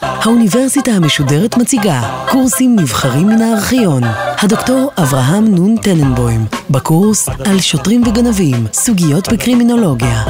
האוניברסיטה 0.00 0.90
המשודרת 0.90 1.56
מציגה 1.56 2.26
קורסים 2.30 2.76
נבחרים 2.78 3.26
מן 3.26 3.42
הארכיון. 3.42 4.02
הדוקטור 4.42 4.90
אברהם 5.02 5.54
נון 5.54 5.76
טננבוים, 5.76 6.40
בקורס 6.70 7.28
על 7.28 7.60
שוטרים 7.60 8.02
וגנבים, 8.02 8.66
סוגיות 8.72 9.28
בקרימינולוגיה. 9.32 10.24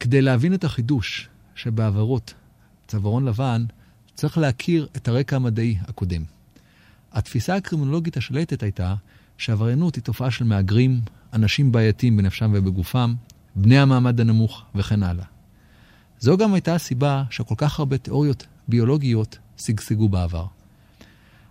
כדי 0.00 0.22
להבין 0.22 0.54
את 0.54 0.64
החידוש 0.64 1.28
שבעבירות 1.54 2.34
צווארון 2.88 3.24
לבן, 3.24 3.64
צריך 4.14 4.38
להכיר 4.38 4.86
את 4.96 5.08
הרקע 5.08 5.36
המדעי 5.36 5.78
הקודם. 5.88 6.22
התפיסה 7.12 7.54
הקרימינולוגית 7.54 8.16
השלטת 8.16 8.62
הייתה 8.62 8.94
שעבריינות 9.38 9.94
היא 9.94 10.02
תופעה 10.02 10.30
של 10.30 10.44
מהגרים, 10.44 11.00
אנשים 11.32 11.72
בעייתיים 11.72 12.16
בנפשם 12.16 12.50
ובגופם, 12.54 13.14
בני 13.56 13.78
המעמד 13.78 14.20
הנמוך 14.20 14.64
וכן 14.74 15.02
הלאה. 15.02 15.24
זו 16.20 16.36
גם 16.36 16.54
הייתה 16.54 16.74
הסיבה 16.74 17.24
שכל 17.30 17.54
כך 17.58 17.78
הרבה 17.78 17.98
תיאוריות 17.98 18.46
ביולוגיות 18.68 19.38
שגשגו 19.56 20.08
בעבר. 20.08 20.46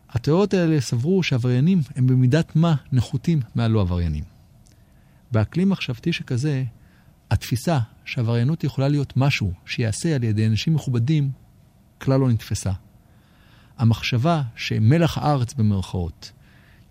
התיאוריות 0.10 0.54
האלה 0.54 0.82
סברו 0.82 1.24
שעבריינים 1.24 1.82
הם 1.96 2.08
במידת 2.08 2.56
מה 2.56 2.76
נחותים 2.92 3.40
מהלא 3.56 3.82
עבריינים. 3.82 4.24
באקלים 5.32 5.70
מחשבתי 5.70 6.14
שכזה, 6.14 6.64
התפיסה 7.32 7.80
שעבריינות 8.06 8.64
יכולה 8.64 8.88
להיות 8.88 9.18
משהו 9.18 9.54
שיעשה 9.66 10.16
על 10.16 10.24
ידי 10.24 10.48
אנשים 10.48 10.74
מכובדים 10.74 11.32
כלל 11.98 12.20
לא 12.20 12.30
נתפסה. 12.30 12.72
המחשבה 13.78 14.42
שמלח 14.56 15.18
הארץ 15.18 15.54
במרכאות 15.54 16.32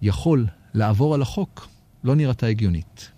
יכול 0.03 0.47
לעבור 0.75 1.15
על 1.15 1.23
החוק 1.23 1.69
לא 2.05 2.15
נראתה 2.15 2.47
הגיונית. 2.47 3.11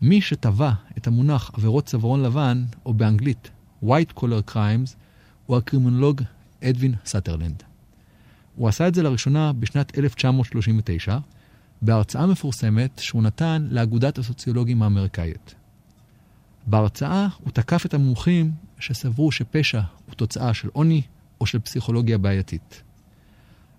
מי 0.00 0.20
שטבע 0.20 0.72
את 0.98 1.06
המונח 1.06 1.50
עבירות 1.54 1.86
צווארון 1.86 2.22
לבן, 2.22 2.64
או 2.86 2.94
באנגלית 2.94 3.50
White 3.84 4.18
Collar 4.18 4.52
Crimes, 4.52 4.94
הוא 5.46 5.56
הקרימינולוג 5.56 6.22
אדווין 6.64 6.94
סאטרלנד. 7.04 7.62
הוא 8.56 8.68
עשה 8.68 8.88
את 8.88 8.94
זה 8.94 9.02
לראשונה 9.02 9.52
בשנת 9.52 9.98
1939, 9.98 11.18
בהרצאה 11.82 12.26
מפורסמת 12.26 12.98
שהוא 12.98 13.22
נתן 13.22 13.68
לאגודת 13.70 14.18
הסוציולוגים 14.18 14.82
האמריקאית. 14.82 15.54
בהרצאה 16.66 17.28
הוא 17.40 17.50
תקף 17.50 17.86
את 17.86 17.94
המומחים 17.94 18.52
שסברו 18.78 19.32
שפשע 19.32 19.80
הוא 20.06 20.14
תוצאה 20.14 20.54
של 20.54 20.68
עוני 20.72 21.02
או 21.40 21.46
של 21.46 21.58
פסיכולוגיה 21.58 22.18
בעייתית. 22.18 22.82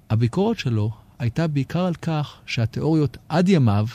הביקורת 0.09 0.59
שלו 0.59 0.91
הייתה 1.19 1.47
בעיקר 1.47 1.85
על 1.85 1.95
כך 1.95 2.39
שהתיאוריות 2.45 3.17
עד 3.29 3.49
ימיו 3.49 3.87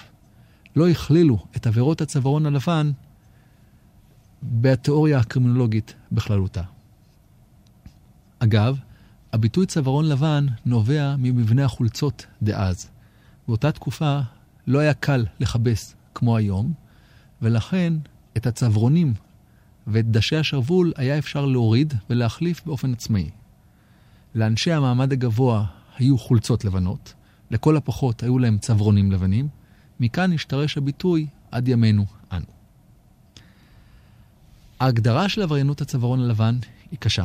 לא 0.76 0.88
הכלילו 0.88 1.38
את 1.56 1.66
עבירות 1.66 2.00
הצווארון 2.00 2.46
הלבן 2.46 2.90
בתיאוריה 4.42 5.18
הקרימינולוגית 5.18 5.94
בכללותה. 6.12 6.62
אגב, 8.38 8.78
הביטוי 9.32 9.66
צווארון 9.66 10.08
לבן 10.08 10.46
נובע 10.66 11.14
ממבנה 11.18 11.64
החולצות 11.64 12.26
דאז. 12.42 12.90
באותה 13.48 13.72
תקופה 13.72 14.20
לא 14.66 14.78
היה 14.78 14.94
קל 14.94 15.26
לכבס 15.40 15.94
כמו 16.14 16.36
היום, 16.36 16.72
ולכן 17.42 17.92
את 18.36 18.46
הצווארונים 18.46 19.14
ואת 19.86 20.10
דשי 20.10 20.36
השרוול 20.36 20.92
היה 20.96 21.18
אפשר 21.18 21.46
להוריד 21.46 21.94
ולהחליף 22.10 22.66
באופן 22.66 22.92
עצמאי. 22.92 23.30
לאנשי 24.34 24.72
המעמד 24.72 25.12
הגבוה 25.12 25.64
היו 25.98 26.18
חולצות 26.18 26.64
לבנות, 26.64 27.14
לכל 27.50 27.76
הפחות 27.76 28.22
היו 28.22 28.38
להם 28.38 28.58
צווארונים 28.58 29.12
לבנים, 29.12 29.48
מכאן 30.02 30.32
השתרש 30.32 30.78
הביטוי 30.78 31.26
עד 31.50 31.68
ימינו 31.68 32.06
אנו. 32.32 32.46
ההגדרה 34.80 35.28
של 35.28 35.42
עבריינות 35.42 35.80
הצווארון 35.80 36.20
הלבן 36.20 36.58
היא 36.90 36.98
קשה. 36.98 37.24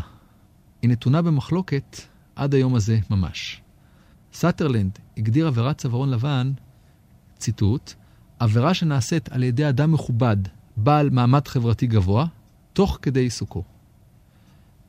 היא 0.82 0.90
נתונה 0.90 1.22
במחלוקת 1.22 2.02
עד 2.36 2.54
היום 2.54 2.76
הזה 2.76 3.00
ממש. 3.10 3.62
סאטרלנד 4.34 5.00
הגדיר 5.18 5.48
עבירת 5.48 5.78
צווארון 5.78 6.10
לבן, 6.10 6.52
ציטוט, 7.38 7.94
עבירה 8.40 8.74
שנעשית 8.74 9.32
על 9.32 9.44
ידי 9.44 9.70
אדם 9.70 9.92
מכובד, 9.92 10.38
בעל 10.78 11.10
מעמד 11.10 11.48
חברתי 11.48 11.88
גבוה, 11.88 12.26
תוך 12.74 13.00
כדי 13.02 13.20
עיסוקו. 13.20 13.64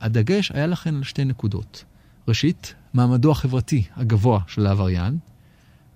הדגש 0.01 0.51
היה 0.51 0.67
לכן 0.67 0.95
על 0.95 1.03
שתי 1.03 1.25
נקודות. 1.25 1.83
ראשית, 2.27 2.73
מעמדו 2.93 3.31
החברתי 3.31 3.83
הגבוה 3.95 4.39
של 4.47 4.67
העבריין, 4.67 5.17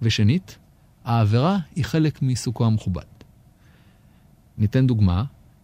ושנית, 0.02 0.58
העבירה 1.06 1.58
היא 1.75 1.86
חלק 1.86 2.22
מעיסוקו 2.22 2.66
המכובד. 2.66 3.03
ניתן 4.58 4.88
דוגמה, 4.88 5.24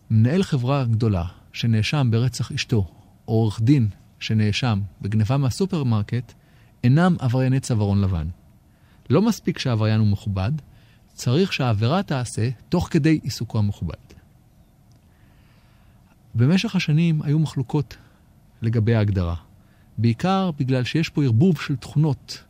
מנהל 0.09 0.43
חברה 0.43 0.85
גדולה 0.85 1.25
שנאשם 1.53 2.07
ברצח 2.11 2.51
אשתו, 2.51 2.87
או 3.27 3.33
עורך 3.33 3.61
דין 3.61 3.87
שנאשם 4.19 4.81
בגניבה 5.01 5.37
מהסופרמרקט, 5.37 6.33
אינם 6.83 7.15
עברייני 7.19 7.59
צווארון 7.59 8.01
לבן. 8.01 8.27
לא 9.09 9.21
מספיק 9.21 9.59
שהעבריין 9.59 9.99
הוא 9.99 10.07
מכובד, 10.07 10.51
צריך 11.13 11.53
שהעבירה 11.53 12.03
תעשה 12.03 12.49
תוך 12.69 12.87
כדי 12.91 13.19
עיסוקו 13.23 13.59
המכובד. 13.59 13.93
במשך 16.35 16.75
השנים 16.75 17.21
היו 17.21 17.39
מחלוקות 17.39 17.97
לגבי 18.61 18.95
ההגדרה, 18.95 19.35
בעיקר 19.97 20.51
בגלל 20.57 20.83
שיש 20.83 21.09
פה 21.09 21.23
ערבוב 21.23 21.61
של 21.61 21.75
תכונות 21.75 22.43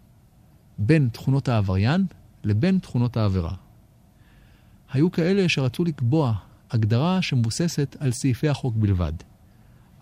בין 0.78 1.10
תכונות 1.12 1.50
העבריין 1.50 2.06
לבין 2.44 2.80
תכונות 2.80 3.18
העבירה. 3.18 3.54
היו 4.94 5.12
כאלה 5.12 5.50
שרצו 5.50 5.84
לקבוע 5.84 6.34
הגדרה 6.72 7.22
שמבוססת 7.22 7.96
על 8.00 8.12
סעיפי 8.12 8.50
החוק 8.50 8.76
בלבד. 8.76 9.14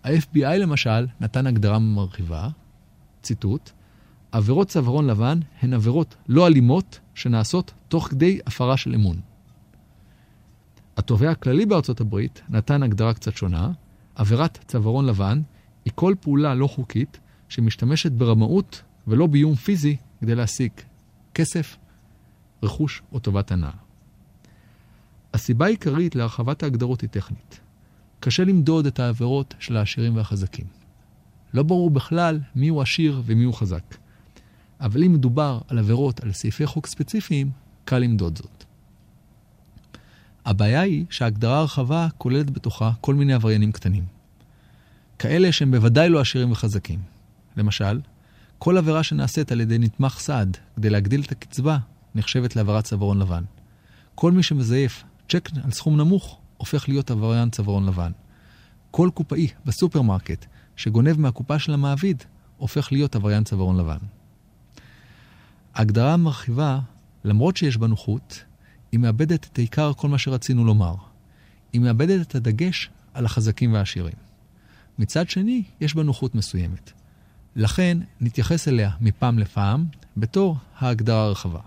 ה-FBI 0.04 0.56
למשל 0.58 1.06
נתן 1.20 1.46
הגדרה 1.46 1.78
מרחיבה, 1.78 2.48
ציטוט, 3.22 3.70
עבירות 4.32 4.68
צווארון 4.68 5.06
לבן 5.06 5.38
הן 5.60 5.74
עבירות 5.74 6.16
לא 6.28 6.46
אלימות 6.46 7.00
שנעשות 7.14 7.72
תוך 7.88 8.08
כדי 8.08 8.38
הפרה 8.46 8.76
של 8.76 8.94
אמון. 8.94 9.20
התובע 10.96 11.30
הכללי 11.30 11.66
בארצות 11.66 12.00
הברית 12.00 12.42
נתן 12.48 12.82
הגדרה 12.82 13.14
קצת 13.14 13.36
שונה, 13.36 13.70
עבירת 14.14 14.58
צווארון 14.66 15.06
לבן 15.06 15.42
היא 15.84 15.92
כל 15.94 16.14
פעולה 16.20 16.54
לא 16.54 16.66
חוקית 16.66 17.20
שמשתמשת 17.48 18.12
ברמאות 18.12 18.82
ולא 19.06 19.26
באיום 19.26 19.54
פיזי 19.54 19.96
כדי 20.20 20.34
להשיג 20.34 20.70
כסף, 21.34 21.76
רכוש 22.62 23.02
או 23.12 23.18
טובת 23.18 23.52
הנאה. 23.52 23.70
הסיבה 25.34 25.66
העיקרית 25.66 26.14
להרחבת 26.14 26.62
ההגדרות 26.62 27.00
היא 27.00 27.10
טכנית. 27.10 27.60
קשה 28.20 28.44
למדוד 28.44 28.86
את 28.86 29.00
העבירות 29.00 29.54
של 29.58 29.76
העשירים 29.76 30.16
והחזקים. 30.16 30.66
לא 31.54 31.62
ברור 31.62 31.90
בכלל 31.90 32.40
מיהו 32.54 32.82
עשיר 32.82 33.22
ומיהו 33.24 33.52
חזק. 33.52 33.94
אבל 34.80 35.04
אם 35.04 35.12
מדובר 35.12 35.60
על 35.68 35.78
עבירות 35.78 36.20
על 36.20 36.32
סעיפי 36.32 36.66
חוק 36.66 36.86
ספציפיים, 36.86 37.50
קל 37.84 37.98
למדוד 37.98 38.38
זאת. 38.38 38.64
הבעיה 40.44 40.80
היא 40.80 41.04
שההגדרה 41.10 41.58
הרחבה 41.58 42.08
כוללת 42.18 42.50
בתוכה 42.50 42.90
כל 43.00 43.14
מיני 43.14 43.32
עבריינים 43.32 43.72
קטנים. 43.72 44.04
כאלה 45.18 45.52
שהם 45.52 45.70
בוודאי 45.70 46.08
לא 46.08 46.20
עשירים 46.20 46.52
וחזקים. 46.52 46.98
למשל, 47.56 48.00
כל 48.58 48.78
עבירה 48.78 49.02
שנעשית 49.02 49.52
על 49.52 49.60
ידי 49.60 49.78
נתמך 49.78 50.18
סעד 50.18 50.56
כדי 50.76 50.90
להגדיל 50.90 51.20
את 51.20 51.32
הקצבה 51.32 51.78
נחשבת 52.14 52.56
לעבירת 52.56 52.84
צווארון 52.84 53.18
לבן. 53.18 53.44
כל 54.14 54.32
מי 54.32 54.42
שמזייף 54.42 55.04
צ'ק 55.28 55.50
על 55.64 55.70
סכום 55.70 55.96
נמוך 55.96 56.38
הופך 56.56 56.88
להיות 56.88 57.10
עבריין 57.10 57.50
צווארון 57.50 57.86
לבן. 57.86 58.12
כל 58.90 59.10
קופאי 59.14 59.48
בסופרמרקט 59.64 60.46
שגונב 60.76 61.20
מהקופה 61.20 61.58
של 61.58 61.74
המעביד 61.74 62.22
הופך 62.56 62.92
להיות 62.92 63.16
עבריין 63.16 63.44
צווארון 63.44 63.76
לבן. 63.76 63.98
ההגדרה 65.74 66.14
המרחיבה, 66.14 66.78
למרות 67.24 67.56
שיש 67.56 67.76
בה 67.76 67.86
נוחות, 67.86 68.44
היא 68.92 69.00
מאבדת 69.00 69.48
את 69.52 69.58
עיקר 69.58 69.92
כל 69.92 70.08
מה 70.08 70.18
שרצינו 70.18 70.64
לומר. 70.64 70.94
היא 71.72 71.80
מאבדת 71.80 72.26
את 72.26 72.34
הדגש 72.34 72.90
על 73.14 73.24
החזקים 73.24 73.72
והעשירים. 73.72 74.14
מצד 74.98 75.30
שני, 75.30 75.62
יש 75.80 75.94
בה 75.94 76.02
נוחות 76.02 76.34
מסוימת. 76.34 76.92
לכן 77.56 77.98
נתייחס 78.20 78.68
אליה 78.68 78.90
מפעם 79.00 79.38
לפעם 79.38 79.86
בתור 80.16 80.56
ההגדרה 80.78 81.24
הרחבה. 81.24 81.60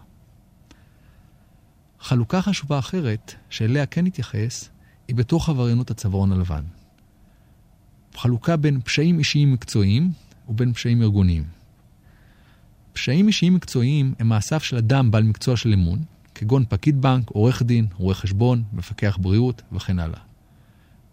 חלוקה 2.01 2.42
חשובה 2.42 2.80
אחרת, 2.80 3.33
שאליה 3.50 3.86
כן 3.86 4.06
נתייחס, 4.06 4.69
היא 5.07 5.15
בתוך 5.15 5.50
עבריינות 5.50 5.92
הצווארון 5.92 6.31
הלבן. 6.31 6.63
חלוקה 8.15 8.57
בין 8.57 8.81
פשעים 8.81 9.19
אישיים 9.19 9.53
מקצועיים 9.53 10.12
ובין 10.50 10.74
פשעים 10.74 11.01
ארגוניים. 11.01 11.44
פשעים 12.94 13.27
אישיים 13.27 13.53
מקצועיים 13.53 14.13
הם 14.19 14.30
מעשיו 14.30 14.59
של 14.59 14.77
אדם 14.77 15.12
בעל 15.12 15.24
מקצוע 15.24 15.57
של 15.57 15.74
אמון, 15.74 16.00
כגון 16.36 16.63
פקיד 16.69 17.01
בנק, 17.01 17.30
עורך 17.30 17.63
דין, 17.63 17.88
רואה 17.98 18.15
חשבון, 18.15 18.63
מפקח 18.74 19.18
בריאות 19.21 19.62
וכן 19.71 20.00
הלאה. 20.00 20.19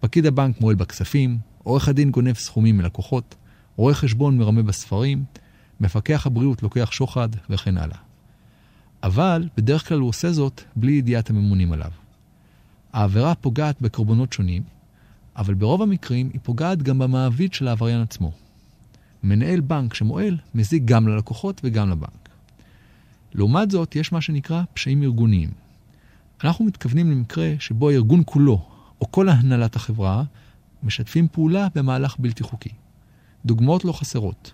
פקיד 0.01 0.27
הבנק 0.27 0.61
מועל 0.61 0.75
בכספים, 0.75 1.39
עורך 1.63 1.89
הדין 1.89 2.11
גונב 2.11 2.37
סכומים 2.37 2.77
מלקוחות, 2.77 3.35
רואה 3.77 3.95
חשבון 3.95 4.39
מרמה 4.39 4.63
בספרים, 4.63 5.25
מפקח 5.81 6.27
הבריאות 6.27 6.63
לוקח 6.63 6.91
שוחד 6.93 7.29
וכן 7.51 7.77
הלאה. 7.79 8.08
אבל 9.03 9.49
בדרך 9.57 9.89
כלל 9.89 9.99
הוא 9.99 10.09
עושה 10.09 10.33
זאת 10.33 10.63
בלי 10.77 10.93
ידיעת 10.93 11.31
הממונים 11.31 11.73
עליו. 11.73 11.91
העבירה 12.93 13.35
פוגעת 13.35 13.83
בקורבנות 13.83 14.33
שונים, 14.33 14.63
אבל 15.37 15.55
ברוב 15.55 15.83
המקרים 15.83 16.31
היא 16.33 16.41
פוגעת 16.43 16.83
גם 16.83 16.99
במעביד 16.99 17.55
של 17.55 17.69
העבריין 17.69 18.01
עצמו. 18.01 18.33
מנהל 19.23 19.61
בנק 19.61 19.95
שמועל 19.95 20.37
מזיק 20.55 20.83
גם 20.85 21.09
ללקוחות 21.09 21.61
וגם 21.65 21.91
לבנק. 21.91 22.29
לעומת 23.35 23.71
זאת, 23.71 23.97
יש 23.97 24.13
מה 24.13 24.21
שנקרא 24.21 24.63
פשעים 24.75 25.03
ארגוניים. 25.03 25.51
אנחנו 26.45 26.65
מתכוונים 26.65 27.11
למקרה 27.11 27.55
שבו 27.59 27.91
הארגון 27.91 28.23
כולו, 28.27 28.69
או 29.01 29.13
כל 29.13 29.29
הנהלת 29.29 29.77
החברה, 29.77 30.23
משתפים 30.83 31.29
פעולה 31.33 31.69
במהלך 31.75 32.17
בלתי 32.19 32.43
חוקי. 32.43 32.71
דוגמאות 33.45 33.85
לא 33.85 33.93
חסרות. 33.93 34.53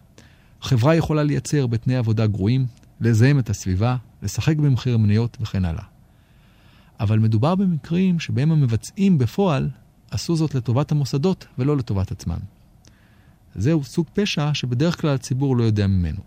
חברה 0.61 0.94
יכולה 0.94 1.23
לייצר 1.23 1.67
בתנאי 1.67 1.96
עבודה 1.96 2.26
גרועים, 2.26 2.67
לזהם 3.00 3.38
את 3.38 3.50
הסביבה, 3.50 3.96
לשחק 4.25 4.56
במחיר 4.56 4.94
המניות 4.94 5.37
וכן 5.41 5.65
הלאה. 5.65 5.85
אבל 7.00 7.19
מדובר 7.19 7.55
במקרים 7.55 8.21
שבהם 8.21 8.53
המבצעים 8.53 9.19
בפועל 9.19 9.71
עשו 10.11 10.37
זאת 10.37 10.55
לטובת 10.55 10.93
המוסדות 10.93 11.47
ולא 11.59 11.76
לטובת 11.76 12.12
עצמם. 12.12 12.38
זהו 13.55 13.85
סוג 13.85 14.06
פשע 14.12 14.55
שבדרך 14.55 15.00
כלל 15.00 15.15
הציבור 15.15 15.56
לא 15.56 15.65
יודע 15.65 15.87
ממנו. 15.87 16.21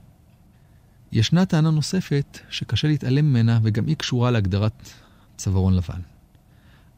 ישנה 1.12 1.46
טענה 1.46 1.72
נוספת 1.72 2.40
שקשה 2.50 2.88
להתעלם 2.88 3.26
ממנה 3.26 3.60
וגם 3.64 3.86
היא 3.88 3.96
קשורה 3.96 4.32
להגדרת 4.32 4.90
צווארון 5.38 5.74
לבן. 5.74 6.02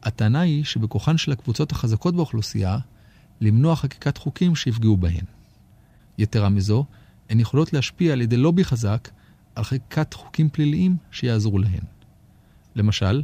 הטענה 0.02 0.40
היא 0.40 0.64
שבכוחן 0.64 1.16
של 1.16 1.32
הקבוצות 1.32 1.72
החזקות 1.72 2.14
באוכלוסייה 2.14 2.78
למנוע 3.40 3.76
חקיקת 3.76 4.18
חוקים 4.18 4.54
שיפגעו 4.54 4.96
בהן. 4.96 5.24
יתרה 6.18 6.48
מזו, 6.48 6.84
הן 7.30 7.40
יכולות 7.40 7.72
להשפיע 7.72 8.12
על 8.12 8.20
ידי 8.20 8.36
לובי 8.36 8.64
חזק 8.64 9.08
על 9.60 9.64
חקיקת 9.64 10.14
חוקים 10.14 10.48
פליליים 10.48 10.96
שיעזרו 11.10 11.58
להן. 11.58 11.84
למשל, 12.76 13.22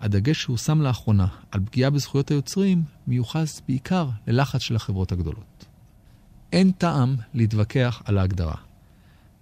הדגש 0.00 0.42
שהוא 0.42 0.56
שם 0.56 0.80
לאחרונה 0.80 1.26
על 1.50 1.60
פגיעה 1.64 1.90
בזכויות 1.90 2.30
היוצרים 2.30 2.82
מיוחס 3.06 3.62
בעיקר 3.68 4.08
ללחץ 4.26 4.60
של 4.60 4.76
החברות 4.76 5.12
הגדולות. 5.12 5.66
אין 6.52 6.72
טעם 6.72 7.16
להתווכח 7.34 8.02
על 8.04 8.18
ההגדרה. 8.18 8.54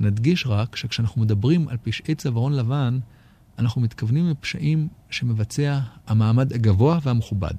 נדגיש 0.00 0.46
רק 0.46 0.76
שכשאנחנו 0.76 1.22
מדברים 1.22 1.68
על 1.68 1.76
פשעי 1.82 2.14
צווארון 2.14 2.52
לבן, 2.52 2.98
אנחנו 3.58 3.80
מתכוונים 3.80 4.30
לפשעים 4.30 4.88
שמבצע 5.10 5.80
המעמד 6.06 6.52
הגבוה 6.52 6.98
והמכובד. 7.02 7.54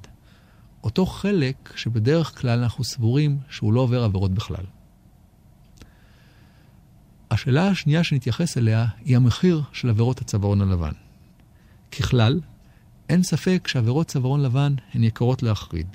אותו 0.84 1.06
חלק 1.06 1.72
שבדרך 1.76 2.40
כלל 2.40 2.58
אנחנו 2.62 2.84
סבורים 2.84 3.38
שהוא 3.48 3.72
לא 3.72 3.80
עובר 3.80 4.04
עבירות 4.04 4.30
בכלל. 4.30 4.64
השאלה 7.32 7.68
השנייה 7.68 8.04
שנתייחס 8.04 8.58
אליה 8.58 8.86
היא 9.04 9.16
המחיר 9.16 9.62
של 9.72 9.88
עבירות 9.88 10.20
הצווארון 10.20 10.60
הלבן. 10.60 10.92
ככלל, 11.92 12.40
אין 13.08 13.22
ספק 13.22 13.68
שעבירות 13.68 14.06
צווארון 14.06 14.42
לבן 14.42 14.74
הן 14.94 15.04
יקרות 15.04 15.42
להחריד. 15.42 15.86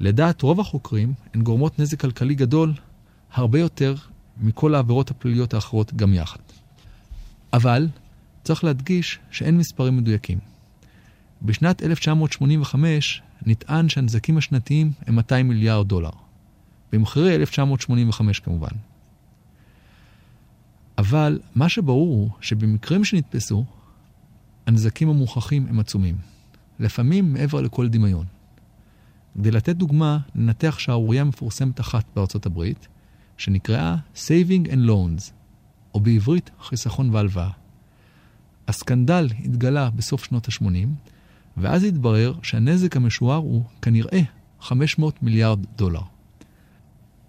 לדעת 0.00 0.42
רוב 0.42 0.60
החוקרים, 0.60 1.12
הן 1.34 1.42
גורמות 1.42 1.78
נזק 1.78 2.00
כלכלי 2.00 2.34
גדול 2.34 2.72
הרבה 3.32 3.58
יותר 3.58 3.94
מכל 4.40 4.74
העבירות 4.74 5.10
הפליליות 5.10 5.54
האחרות 5.54 5.94
גם 5.94 6.14
יחד. 6.14 6.40
אבל 7.52 7.88
צריך 8.44 8.64
להדגיש 8.64 9.18
שאין 9.30 9.58
מספרים 9.58 9.96
מדויקים. 9.96 10.38
בשנת 11.42 11.82
1985 11.82 13.22
נטען 13.42 13.88
שהנזקים 13.88 14.38
השנתיים 14.38 14.92
הם 15.06 15.14
200 15.14 15.48
מיליארד 15.48 15.88
דולר. 15.88 16.10
במחירי 16.92 17.34
1985 17.34 18.40
כמובן. 18.40 18.76
אבל 20.98 21.38
מה 21.54 21.68
שברור 21.68 22.08
הוא 22.08 22.30
שבמקרים 22.40 23.04
שנתפסו, 23.04 23.64
הנזקים 24.66 25.08
המוכחים 25.08 25.66
הם 25.68 25.80
עצומים. 25.80 26.16
לפעמים 26.78 27.32
מעבר 27.32 27.60
לכל 27.60 27.88
דמיון. 27.88 28.26
כדי 29.34 29.50
לתת 29.50 29.76
דוגמה, 29.76 30.18
ננתח 30.34 30.78
שערורייה 30.78 31.24
מפורסמת 31.24 31.80
אחת 31.80 32.04
בארצות 32.16 32.46
הברית, 32.46 32.88
שנקראה 33.36 33.96
Saving 34.14 34.66
and 34.66 34.88
Loans, 34.88 35.32
או 35.94 36.00
בעברית 36.00 36.50
חיסכון 36.60 37.10
והלוואה. 37.10 37.50
הסקנדל 38.68 39.28
התגלה 39.44 39.90
בסוף 39.90 40.24
שנות 40.24 40.48
ה-80, 40.48 40.88
ואז 41.56 41.84
התברר 41.84 42.34
שהנזק 42.42 42.96
המשוער 42.96 43.38
הוא 43.38 43.64
כנראה 43.82 44.20
500 44.60 45.22
מיליארד 45.22 45.66
דולר. 45.76 46.00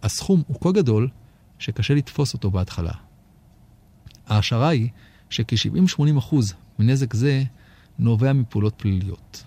הסכום 0.04 0.44
הוא 0.48 0.62
כה 0.62 0.72
גדול 0.72 1.10
שקשה 1.60 1.94
לתפוס 1.94 2.34
אותו 2.34 2.52
בהתחלה. 2.52 3.07
ההשערה 4.28 4.70
היא 4.70 4.90
שכ-70-80% 5.30 6.36
מנזק 6.80 7.14
זה 7.14 7.44
נובע 8.00 8.34
מפעולות 8.34 8.74
פליליות. 8.78 9.44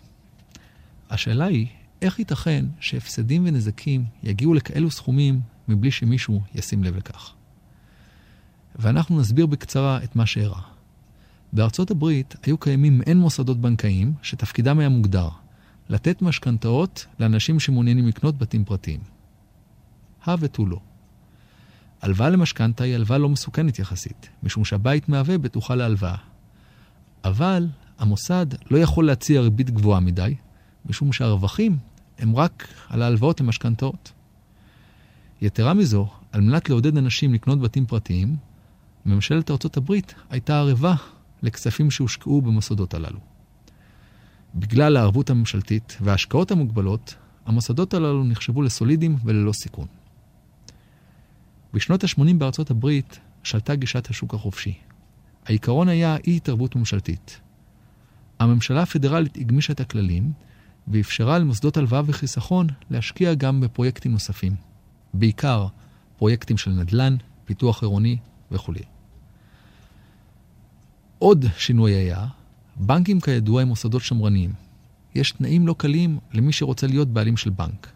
השאלה 1.11 1.45
היא, 1.45 1.67
איך 2.03 2.19
ייתכן 2.19 2.65
שהפסדים 2.81 3.45
ונזקים 3.47 4.05
יגיעו 4.23 4.55
לכאלו 4.55 4.91
סכומים 4.91 5.41
מבלי 5.69 5.91
שמישהו 5.91 6.41
ישים 6.55 6.85
לב 6.85 6.97
לכך? 6.97 7.35
ואנחנו 8.77 9.21
נסביר 9.21 9.47
בקצרה 9.47 10.05
את 10.05 10.17
מה 10.17 10.27
שאירע. 10.27 10.61
בארצות 11.53 11.91
הברית 11.91 12.35
היו 12.43 12.59
קיימים 12.59 12.99
מעין 12.99 13.19
מוסדות 13.19 13.61
בנקאיים 13.61 14.13
שתפקידם 14.23 14.79
היה 14.79 14.89
מוגדר, 14.89 15.29
לתת 15.89 16.23
משכנתאות 16.23 17.07
לאנשים 17.21 17.61
שמעוניינים 17.61 18.09
לקנות 18.09 18.39
בתים 18.39 18.65
פרטיים. 18.65 19.01
הא 20.25 20.37
ותו 20.41 20.67
לא. 20.67 20.81
הלוואה 22.03 22.31
למשכנתה 22.31 22.85
היא 22.85 22.95
הלוואה 22.95 23.19
לא 23.19 23.29
מסוכנת 23.29 23.79
יחסית, 23.79 24.29
משום 24.43 24.65
שהבית 24.65 25.09
מהווה 25.09 25.39
בטוחה 25.39 25.75
להלוואה. 25.75 26.17
אבל 27.25 27.67
המוסד 27.99 28.47
לא 28.71 28.79
יכול 28.79 29.07
להציע 29.07 29.41
ריבית 29.41 29.71
גבוהה 29.71 30.01
מדי, 30.01 30.35
משום 30.87 31.13
שהרווחים 31.13 31.79
הם 32.19 32.37
רק 32.37 32.69
על 32.89 33.03
ההלוואות 33.03 33.41
למשכנתאות. 33.41 34.13
יתרה 35.43 35.75
מזו, 35.75 36.09
על 36.33 36.41
מנת 36.41 36.69
לעודד 36.69 36.97
אנשים 36.97 37.35
לקנות 37.35 37.61
בתים 37.61 37.87
פרטיים, 37.87 38.37
ממשלת 39.07 39.51
ארצות 39.51 39.77
הברית 39.77 40.15
הייתה 40.31 40.59
ערבה 40.59 40.95
לכספים 41.43 41.91
שהושקעו 41.91 42.43
במוסדות 42.43 42.95
הללו. 42.95 43.19
בגלל 44.55 44.97
הערבות 44.97 45.31
הממשלתית 45.31 45.97
וההשקעות 46.01 46.51
המוגבלות, 46.51 47.15
המוסדות 47.47 47.95
הללו 47.95 48.25
נחשבו 48.25 48.63
לסולידיים 48.63 49.17
וללא 49.25 49.53
סיכון. 49.53 49.87
בשנות 51.75 52.05
ה-80 52.05 52.35
בארצות 52.39 52.71
הברית 52.71 53.19
שלטה 53.43 53.75
גישת 53.75 54.11
השוק 54.11 54.35
החופשי. 54.35 54.75
העיקרון 55.47 55.89
היה 55.89 56.17
אי 56.27 56.37
התערבות 56.37 56.77
ממשלתית. 56.77 57.41
הממשלה 58.39 58.83
הפדרלית 58.83 59.37
הגמישה 59.37 59.73
את 59.73 59.81
הכללים 59.81 60.33
ואפשרה 60.89 61.39
למוסדות 61.39 61.77
הלוואה 61.77 62.03
וחיסכון 62.07 62.67
להשקיע 62.91 63.35
גם 63.35 63.61
בפרויקטים 63.61 64.13
נוספים. 64.13 64.55
בעיקר 65.15 65.67
פרויקטים 66.19 66.57
של 66.57 66.71
נדל"ן, 66.71 67.17
פיתוח 67.45 67.83
עירוני 67.83 68.17
וכו'. 68.51 68.73
עוד 71.19 71.45
שינוי 71.59 71.93
היה, 71.93 72.27
בנקים 72.77 73.21
כידוע 73.21 73.63
הם 73.63 73.69
מוסדות 73.69 74.03
שמרניים. 74.03 74.53
יש 75.15 75.33
תנאים 75.33 75.67
לא 75.67 75.75
קלים 75.79 76.19
למי 76.33 76.53
שרוצה 76.53 76.87
להיות 76.87 77.09
בעלים 77.09 77.37
של 77.37 77.51
בנק. 77.51 77.93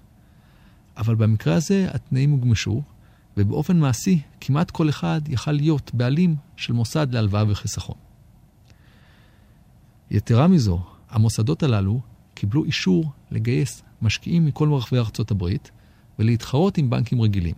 אבל 0.97 1.15
במקרה 1.15 1.55
הזה 1.55 1.89
התנאים 1.93 2.31
הוגמשו, 2.31 2.83
ובאופן 3.37 3.79
מעשי 3.79 4.21
כמעט 4.41 4.71
כל 4.71 4.89
אחד 4.89 5.21
יכל 5.29 5.53
להיות 5.53 5.91
בעלים 5.95 6.37
של 6.57 6.73
מוסד 6.73 7.15
להלוואה 7.15 7.45
וחיסכון. 7.49 7.97
יתרה 10.11 10.49
מזו, 10.49 10.81
המוסדות 11.11 11.63
הללו 11.63 12.01
קיבלו 12.35 12.65
אישור 12.65 13.13
לגייס 13.31 13.83
משקיעים 14.03 14.45
מכל 14.45 14.69
מרחבי 14.69 14.99
ארצות 14.99 15.31
הברית 15.31 15.71
ולהתחרות 16.19 16.79
עם 16.79 16.91
בנקים 16.91 17.21
רגילים. 17.21 17.55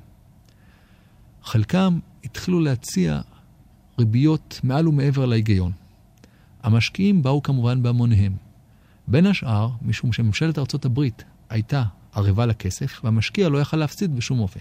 חלקם 1.43 1.99
התחילו 2.25 2.61
להציע 2.61 3.21
ריביות 3.99 4.61
מעל 4.63 4.89
ומעבר 4.89 5.27
להיגיון. 5.27 5.73
המשקיעים 6.63 7.23
באו 7.23 7.43
כמובן 7.43 7.83
בהמוניהם. 7.83 8.37
בין 9.09 9.27
השאר, 9.27 9.69
משום 9.83 10.13
שממשלת 10.13 10.59
ארצות 10.59 10.85
הברית 10.85 11.25
הייתה 11.51 11.83
ערבה 12.13 12.47
לכסף, 12.47 13.01
והמשקיע 13.05 13.49
לא 13.49 13.59
יכל 13.59 13.77
להפסיד 13.77 14.17
בשום 14.17 14.41
אופן. 14.41 14.61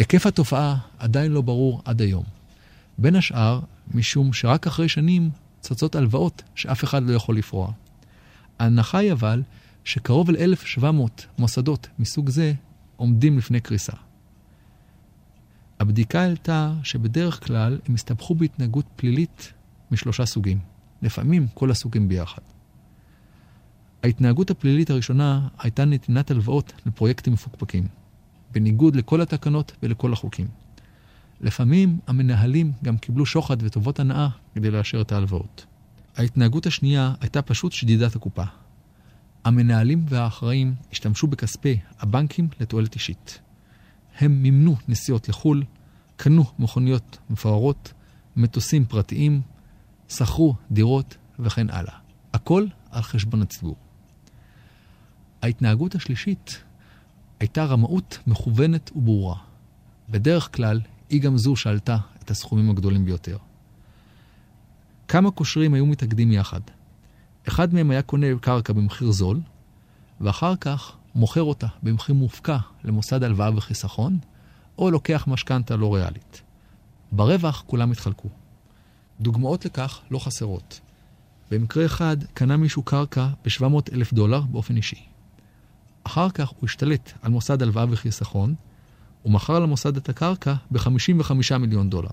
היקף 0.00 0.26
התופעה 0.26 0.76
עדיין 0.98 1.32
לא 1.32 1.40
ברור 1.40 1.82
עד 1.84 2.02
היום. 2.02 2.24
בין 2.98 3.16
השאר, 3.16 3.60
משום 3.94 4.32
שרק 4.32 4.66
אחרי 4.66 4.88
שנים 4.88 5.30
צצות 5.60 5.94
הלוואות 5.94 6.42
שאף 6.54 6.84
אחד 6.84 7.02
לא 7.02 7.12
יכול 7.12 7.36
לפרוע. 7.36 7.72
ההנחה 8.58 8.98
היא 8.98 9.12
אבל 9.12 9.42
שקרוב 9.84 10.30
ל-1,700 10.30 10.84
מוסדות 11.38 11.88
מסוג 11.98 12.30
זה 12.30 12.52
עומדים 12.96 13.38
לפני 13.38 13.60
קריסה. 13.60 13.92
הבדיקה 15.80 16.20
העלתה 16.20 16.74
שבדרך 16.82 17.46
כלל 17.46 17.78
הם 17.88 17.94
הסתבכו 17.94 18.34
בהתנהגות 18.34 18.86
פלילית 18.96 19.52
משלושה 19.90 20.26
סוגים, 20.26 20.58
לפעמים 21.02 21.46
כל 21.54 21.70
הסוגים 21.70 22.08
ביחד. 22.08 22.42
ההתנהגות 24.02 24.50
הפלילית 24.50 24.90
הראשונה 24.90 25.48
הייתה 25.58 25.84
נתינת 25.84 26.30
הלוואות 26.30 26.72
לפרויקטים 26.86 27.32
מפוקפקים, 27.32 27.99
בניגוד 28.50 28.96
לכל 28.96 29.20
התקנות 29.20 29.72
ולכל 29.82 30.12
החוקים. 30.12 30.46
לפעמים 31.40 31.98
המנהלים 32.06 32.72
גם 32.84 32.98
קיבלו 32.98 33.26
שוחד 33.26 33.56
וטובות 33.60 34.00
הנאה 34.00 34.28
כדי 34.54 34.70
לאשר 34.70 35.00
את 35.00 35.12
ההלוואות. 35.12 35.66
ההתנהגות 36.16 36.66
השנייה 36.66 37.14
הייתה 37.20 37.42
פשוט 37.42 37.72
שדידת 37.72 38.16
הקופה. 38.16 38.44
המנהלים 39.44 40.04
והאחראים 40.08 40.74
השתמשו 40.92 41.26
בכספי 41.26 41.78
הבנקים 41.98 42.48
לתועלת 42.60 42.94
אישית. 42.94 43.38
הם 44.18 44.42
מימנו 44.42 44.76
נסיעות 44.88 45.28
לחו"ל, 45.28 45.64
קנו 46.16 46.44
מכוניות 46.58 47.18
מפוארות, 47.30 47.92
מטוסים 48.36 48.84
פרטיים, 48.84 49.40
שכרו 50.08 50.54
דירות 50.70 51.16
וכן 51.38 51.70
הלאה. 51.70 51.94
הכל 52.32 52.66
על 52.90 53.02
חשבון 53.02 53.42
הציבור. 53.42 53.76
ההתנהגות 55.42 55.94
השלישית 55.94 56.62
הייתה 57.40 57.64
רמאות 57.64 58.18
מכוונת 58.26 58.90
וברורה. 58.96 59.36
בדרך 60.08 60.56
כלל, 60.56 60.80
היא 61.08 61.22
גם 61.22 61.38
זו 61.38 61.56
שעלתה 61.56 61.96
את 62.22 62.30
הסכומים 62.30 62.70
הגדולים 62.70 63.04
ביותר. 63.04 63.36
כמה 65.08 65.30
קושרים 65.30 65.74
היו 65.74 65.86
מתאגדים 65.86 66.32
יחד. 66.32 66.60
אחד 67.48 67.74
מהם 67.74 67.90
היה 67.90 68.02
קונה 68.02 68.26
קרקע 68.40 68.72
במחיר 68.72 69.10
זול, 69.10 69.40
ואחר 70.20 70.56
כך 70.56 70.96
מוכר 71.14 71.42
אותה 71.42 71.66
במחיר 71.82 72.14
מופקע 72.14 72.58
למוסד 72.84 73.22
הלוואה 73.22 73.56
וחיסכון, 73.56 74.18
או 74.78 74.90
לוקח 74.90 75.24
משכנתה 75.26 75.76
לא 75.76 75.94
ריאלית. 75.94 76.42
ברווח 77.12 77.64
כולם 77.66 77.90
התחלקו. 77.90 78.28
דוגמאות 79.20 79.64
לכך 79.64 80.00
לא 80.10 80.18
חסרות. 80.18 80.80
במקרה 81.50 81.86
אחד 81.86 82.16
קנה 82.34 82.56
מישהו 82.56 82.82
קרקע 82.82 83.26
ב-700 83.44 83.92
אלף 83.92 84.12
דולר 84.12 84.40
באופן 84.40 84.76
אישי. 84.76 85.09
אחר 86.04 86.30
כך 86.30 86.48
הוא 86.48 86.58
השתלט 86.64 87.12
על 87.22 87.30
מוסד 87.30 87.62
הלוואה 87.62 87.84
וחיסכון, 87.90 88.54
ומכר 89.24 89.58
למוסד 89.58 89.96
את 89.96 90.08
הקרקע 90.08 90.54
ב-55 90.70 91.58
מיליון 91.58 91.90
דולר. 91.90 92.10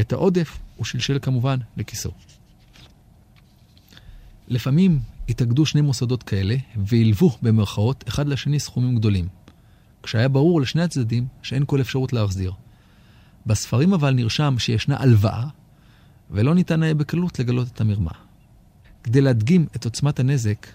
את 0.00 0.12
העודף 0.12 0.58
הוא 0.76 0.84
שלשל 0.84 1.18
כמובן 1.22 1.58
לכיסו. 1.76 2.10
לפעמים 4.48 5.00
התאגדו 5.28 5.66
שני 5.66 5.80
מוסדות 5.80 6.22
כאלה 6.22 6.56
והלוו 6.76 7.30
במרכאות 7.42 8.04
אחד 8.08 8.28
לשני 8.28 8.60
סכומים 8.60 8.96
גדולים, 8.96 9.28
כשהיה 10.02 10.28
ברור 10.28 10.60
לשני 10.60 10.82
הצדדים 10.82 11.26
שאין 11.42 11.64
כל 11.66 11.80
אפשרות 11.80 12.12
להחזיר. 12.12 12.52
בספרים 13.46 13.92
אבל 13.92 14.14
נרשם 14.14 14.54
שישנה 14.58 14.96
הלוואה, 14.98 15.44
ולא 16.30 16.54
ניתן 16.54 16.82
היה 16.82 16.94
בקלות 16.94 17.38
לגלות 17.38 17.68
את 17.68 17.80
המרמה. 17.80 18.10
כדי 19.02 19.20
להדגים 19.20 19.66
את 19.76 19.84
עוצמת 19.84 20.20
הנזק, 20.20 20.66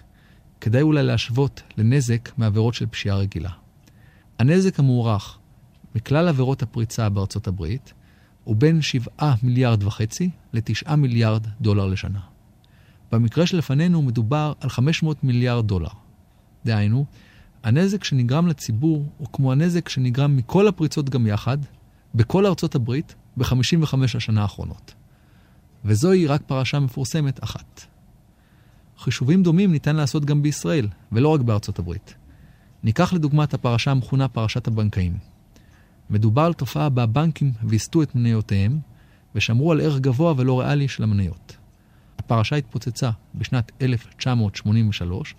כדאי 0.62 0.82
אולי 0.82 1.02
להשוות 1.02 1.62
לנזק 1.76 2.38
מעבירות 2.38 2.74
של 2.74 2.86
פשיעה 2.86 3.16
רגילה. 3.16 3.50
הנזק 4.38 4.78
המוערך 4.78 5.38
מכלל 5.94 6.28
עבירות 6.28 6.62
הפריצה 6.62 7.08
בארצות 7.08 7.46
הברית 7.46 7.92
הוא 8.44 8.56
בין 8.56 8.82
7 8.82 9.34
מיליארד 9.42 9.82
וחצי 9.82 10.30
ל-9 10.52 10.96
מיליארד 10.96 11.46
דולר 11.60 11.86
לשנה. 11.86 12.20
במקרה 13.12 13.46
שלפנינו 13.46 14.02
מדובר 14.02 14.52
על 14.60 14.68
500 14.70 15.24
מיליארד 15.24 15.66
דולר. 15.66 15.88
דהיינו, 16.64 17.04
הנזק 17.62 18.04
שנגרם 18.04 18.46
לציבור 18.46 19.06
הוא 19.18 19.28
כמו 19.32 19.52
הנזק 19.52 19.88
שנגרם 19.88 20.36
מכל 20.36 20.68
הפריצות 20.68 21.10
גם 21.10 21.26
יחד, 21.26 21.58
בכל 22.14 22.46
ארצות 22.46 22.74
הברית, 22.74 23.14
ב-55 23.36 23.94
השנה 24.04 24.42
האחרונות. 24.42 24.94
וזוהי 25.84 26.26
רק 26.26 26.42
פרשה 26.46 26.80
מפורסמת 26.80 27.44
אחת. 27.44 27.91
חישובים 29.02 29.42
דומים 29.42 29.72
ניתן 29.72 29.96
לעשות 29.96 30.24
גם 30.24 30.42
בישראל, 30.42 30.88
ולא 31.12 31.28
רק 31.28 31.40
בארצות 31.40 31.78
הברית. 31.78 32.14
ניקח 32.84 33.12
לדוגמת 33.12 33.54
הפרשה 33.54 33.90
המכונה 33.90 34.28
פרשת 34.28 34.66
הבנקאים. 34.66 35.16
מדובר 36.10 36.42
על 36.42 36.52
תופעה 36.52 36.88
בה 36.88 37.02
הבנקים 37.02 37.52
ויסתו 37.64 38.02
את 38.02 38.14
מניותיהם, 38.14 38.78
ושמרו 39.34 39.72
על 39.72 39.80
ערך 39.80 40.00
גבוה 40.00 40.34
ולא 40.36 40.60
ריאלי 40.60 40.88
של 40.88 41.02
המניות. 41.02 41.56
הפרשה 42.18 42.56
התפוצצה 42.56 43.10
בשנת 43.34 43.72
1983, 43.82 45.34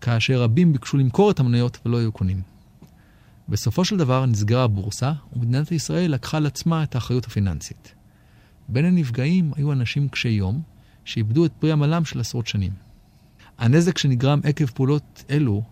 כאשר 0.00 0.42
רבים 0.42 0.72
ביקשו 0.72 0.96
למכור 0.96 1.30
את 1.30 1.40
המניות 1.40 1.78
ולא 1.86 1.98
היו 1.98 2.12
קונים. 2.12 2.42
בסופו 3.48 3.84
של 3.84 3.96
דבר 3.96 4.26
נסגרה 4.26 4.64
הבורסה, 4.64 5.12
ומדינת 5.32 5.72
ישראל 5.72 6.10
לקחה 6.10 6.36
על 6.36 6.46
עצמה 6.46 6.82
את 6.82 6.94
האחריות 6.94 7.24
הפיננסית. 7.24 7.94
בין 8.68 8.84
הנפגעים 8.84 9.52
היו 9.56 9.72
אנשים 9.72 10.08
קשי 10.08 10.28
יום, 10.28 10.62
שאיבדו 11.04 11.44
את 11.44 11.52
פרי 11.58 11.72
עמלם 11.72 12.04
של 12.04 12.20
עשרות 12.20 12.46
שנים. 12.46 12.72
הנזק 13.58 13.98
שנגרם 13.98 14.40
עקב 14.44 14.66
פעולות 14.66 15.24
אלו 15.30 15.62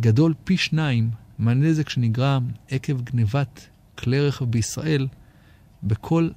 גדול 0.00 0.34
פי 0.44 0.56
שניים 0.56 1.10
מהנזק 1.38 1.88
שנגרם 1.88 2.48
עקב 2.68 3.00
גנבת 3.00 3.68
כלי 3.98 4.28
רכב 4.28 4.44
בישראל 4.44 5.08
בכל 5.82 6.30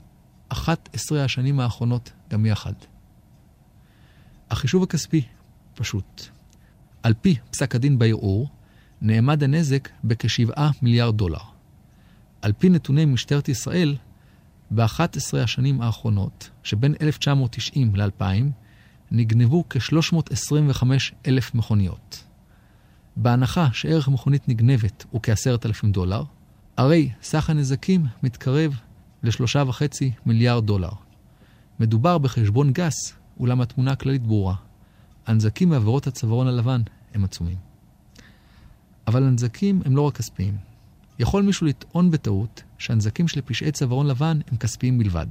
11 0.49 1.23
השנים 1.23 1.59
האחרונות 1.59 2.11
גם 2.29 2.45
יחד. 2.45 2.73
החישוב 4.49 4.83
הכספי 4.83 5.21
פשוט. 5.75 6.27
על 7.03 7.13
פי 7.21 7.35
פסק 7.51 7.75
הדין 7.75 7.99
בערעור, 7.99 8.49
נאמד 9.01 9.43
הנזק 9.43 9.89
בכ-7 10.03 10.59
מיליארד 10.81 11.17
דולר. 11.17 11.39
על 12.41 12.53
פי 12.53 12.69
נתוני 12.69 13.05
משטרת 13.05 13.49
ישראל, 13.49 13.95
ב-11 14.71 15.38
השנים 15.38 15.81
האחרונות, 15.81 16.49
שבין 16.63 16.95
1990 17.01 17.95
ל-2000, 17.95 18.23
נגנבו 19.11 19.63
כ-325 19.69 20.83
אלף 21.27 21.55
מכוניות. 21.55 22.23
בהנחה 23.15 23.67
שערך 23.73 24.07
מכונית 24.07 24.49
נגנבת 24.49 25.05
הוא 25.11 25.21
כ-10,000 25.23 25.88
דולר, 25.91 26.23
הרי 26.77 27.09
סך 27.21 27.49
הנזקים 27.49 28.05
מתקרב 28.23 28.79
ל-3.5 29.23 29.81
מיליארד 30.25 30.65
דולר. 30.65 30.91
מדובר 31.79 32.17
בחשבון 32.17 32.73
גס, 32.73 33.13
אולם 33.39 33.61
התמונה 33.61 33.91
הכללית 33.91 34.23
ברורה. 34.23 34.55
הנזקים 35.27 35.69
מעבירות 35.69 36.07
הצווארון 36.07 36.47
הלבן 36.47 36.81
הם 37.13 37.23
עצומים. 37.23 37.57
אבל 39.07 39.23
הנזקים 39.23 39.81
הם 39.85 39.95
לא 39.95 40.01
רק 40.01 40.17
כספיים. 40.17 40.68
יכול 41.19 41.43
מישהו 41.43 41.67
לטעון 41.67 42.11
בטעות 42.11 42.63
שהנזקים 42.77 43.27
של 43.27 43.41
פשעי 43.41 43.71
צווארון 43.71 44.07
לבן 44.07 44.39
הם 44.51 44.57
כספיים 44.57 44.97
בלבד. 44.97 45.27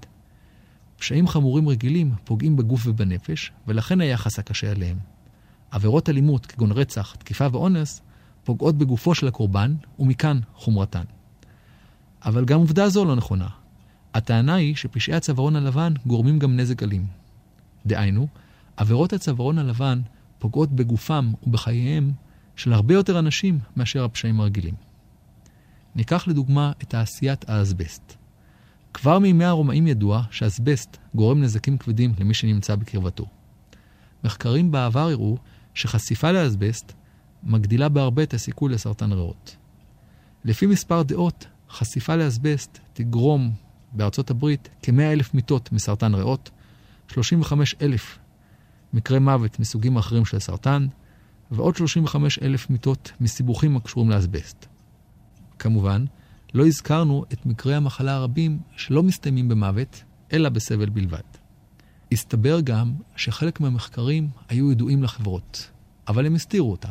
פשעים 0.99 1.29
חמורים 1.29 1.69
רגילים 1.69 2.13
פוגעים 2.25 2.57
בגוף 2.57 2.87
ובנפש, 2.87 3.53
ולכן 3.67 4.01
היחס 4.01 4.39
הקשה 4.39 4.71
עליהם. 4.71 4.99
עבירות 5.71 6.09
אלימות 6.09 6.47
כגון 6.47 6.73
רצח, 6.73 7.15
תקיפה 7.15 7.47
ואונס 7.53 8.03
פוגעות 8.45 8.79
בגופו 8.79 9.15
של 9.15 9.29
הקורבן, 9.29 9.75
ומכאן 9.99 10.41
חומרתן. 10.55 11.05
אבל 12.25 12.45
גם 12.45 12.59
עובדה 12.59 12.89
זו 12.89 13.05
לא 13.05 13.17
נכונה. 13.17 13.49
הטענה 14.15 14.55
היא 14.55 14.77
שפשעי 14.77 15.15
הצווארון 15.15 15.57
הלבן 15.57 15.95
גורמים 16.07 16.39
גם 16.39 16.57
נזק 16.57 16.83
אלים. 16.83 17.07
דהיינו, 17.87 18.29
עבירות 18.77 19.13
הצווארון 19.13 19.59
הלבן 19.59 20.01
פוגעות 20.39 20.73
בגופם 20.73 21.33
ובחייהם 21.43 22.13
של 22.57 22.73
הרבה 22.73 22.95
יותר 22.95 23.19
אנשים 23.19 23.59
מאשר 23.77 24.05
הפשעים 24.05 24.41
הרגילים. 24.41 24.88
ניקח 25.99 26.29
לדוגמה 26.29 26.73
את 26.83 26.91
תעשיית 26.91 27.51
האזבסט. 27.51 28.17
כבר 28.95 29.19
מימי 29.19 29.45
הרומאים 29.45 29.87
ידוע 29.87 30.23
שאזבסט 30.31 30.97
גורם 31.15 31.43
נזקים 31.43 31.79
כבדים 31.79 32.13
למי 32.19 32.35
שנמצא 32.35 32.77
בקרבתו. 32.77 33.27
מחקרים 34.25 34.71
בעבר 34.71 35.09
הראו 35.09 35.37
שחשיפה 35.75 36.33
לאזבסט 36.33 36.93
מגדילה 37.43 37.89
בהרבה 37.89 38.23
את 38.23 38.35
הסיכוי 38.35 38.73
לסרטן 38.73 39.13
ריאות. 39.13 39.57
לפי 40.45 40.67
מספר 40.67 41.03
דעות, 41.03 41.47
חשיפה 41.71 42.17
לאזבסט 42.17 42.79
תגרום 42.93 43.53
בארצות 43.93 44.31
הברית 44.31 44.69
כ-100 44.83 45.03
אלף 45.03 45.35
מיטות 45.35 45.73
מסרטן 45.73 46.15
ריאות, 46.15 46.51
35 47.09 47.75
אלף 47.83 48.19
מקרי 48.93 49.19
מוות 49.19 49.61
מסוגים 49.61 49.97
אחרים 49.97 50.25
של 50.25 50.39
סרטן, 50.39 50.87
ועוד 51.51 51.77
35 51.77 52.39
אלף 52.39 52.71
מיטות 52.71 53.13
מסיבוכים 53.21 53.77
הקשורים 53.77 54.11
לאזבסט. 54.11 54.67
כמובן, 55.59 56.05
לא 56.55 56.67
הזכרנו 56.67 57.25
את 57.33 57.47
מקרי 57.47 57.75
המחלה 57.75 58.15
הרבים 58.15 58.59
שלא 58.77 59.03
מסתיימים 59.03 59.49
במוות, 59.49 60.03
אלא 60.33 60.49
בסבל 60.49 60.89
בלבד. 60.89 61.23
הסתבר 62.13 62.61
גם 62.61 62.93
שחלק 63.17 63.61
מהמחקרים 63.61 64.29
היו 64.49 64.73
ידועים 64.73 65.03
לחברות, 65.03 65.71
אבל 66.09 66.27
הם 66.27 66.35
הסתירו 66.35 66.71
אותם. 66.71 66.91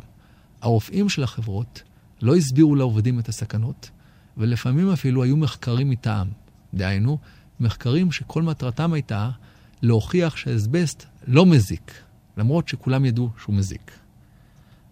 הרופאים 0.61 1.09
של 1.09 1.23
החברות 1.23 1.83
לא 2.21 2.35
הסבירו 2.35 2.75
לעובדים 2.75 3.19
את 3.19 3.29
הסכנות, 3.29 3.89
ולפעמים 4.37 4.89
אפילו 4.89 5.23
היו 5.23 5.37
מחקרים 5.37 5.89
מטעם. 5.89 6.27
דהיינו, 6.73 7.17
מחקרים 7.59 8.11
שכל 8.11 8.43
מטרתם 8.43 8.93
הייתה 8.93 9.29
להוכיח 9.81 10.35
שהאסבסט 10.35 11.05
לא 11.27 11.45
מזיק, 11.45 11.91
למרות 12.37 12.67
שכולם 12.67 13.05
ידעו 13.05 13.29
שהוא 13.39 13.55
מזיק. 13.55 13.91